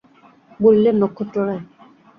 বলিলেন, 0.59 0.95
নক্ষত্ররায়! 1.01 1.61